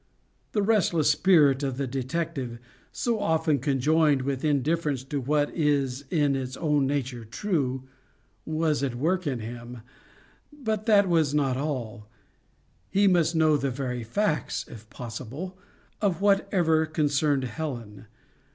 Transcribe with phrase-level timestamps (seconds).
[0.53, 2.57] The restless spirit of the detective,
[2.91, 7.83] so often conjoined with indifference to what is in its own nature true,
[8.43, 9.81] was at work in him
[10.51, 12.09] but that was not all:
[12.89, 15.55] he must know the very facts, if possible,
[16.01, 18.07] of whatever concerned Helen.